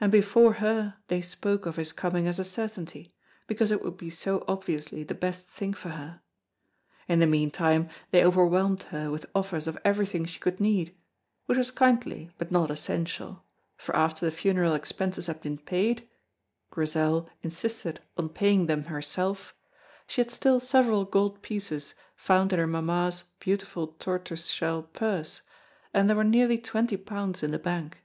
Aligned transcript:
and 0.00 0.12
before 0.12 0.52
her 0.62 0.98
they 1.08 1.20
spoke 1.20 1.66
of 1.66 1.74
his 1.74 1.90
coming 1.90 2.28
as 2.28 2.38
a 2.38 2.44
certainty, 2.44 3.10
because 3.48 3.72
it 3.72 3.82
would 3.82 3.96
be 3.96 4.08
so 4.08 4.44
obviously 4.46 5.02
the 5.02 5.16
best 5.16 5.48
thing 5.48 5.74
for 5.74 5.88
her. 5.88 6.20
In 7.08 7.18
the 7.18 7.26
meantime 7.26 7.88
they 8.12 8.24
overwhelmed 8.24 8.84
her 8.94 9.10
with 9.10 9.26
offers 9.34 9.66
of 9.66 9.76
everything 9.84 10.24
she 10.26 10.38
could 10.38 10.60
need, 10.60 10.96
which 11.46 11.58
was 11.58 11.72
kindly 11.72 12.30
but 12.38 12.52
not 12.52 12.70
essential, 12.70 13.42
for 13.76 13.96
after 13.96 14.24
the 14.24 14.30
funeral 14.30 14.74
expenses 14.74 15.26
had 15.26 15.42
been 15.42 15.58
paid 15.58 16.08
(Grizel 16.70 17.28
insisted 17.42 17.98
on 18.16 18.28
paying 18.28 18.66
them 18.66 18.84
herself) 18.84 19.56
she 20.06 20.20
had 20.20 20.30
still 20.30 20.60
several 20.60 21.04
gold 21.04 21.42
pieces, 21.42 21.94
found 22.14 22.52
in 22.52 22.60
her 22.60 22.66
mamma's 22.68 23.24
beautiful 23.40 23.88
tortoise 23.88 24.46
shell 24.50 24.84
purse, 24.84 25.42
and 25.92 26.08
there 26.08 26.16
were 26.16 26.22
nearly 26.22 26.58
twenty 26.58 26.96
pounds 26.96 27.42
in 27.42 27.50
the 27.50 27.58
bank. 27.58 27.98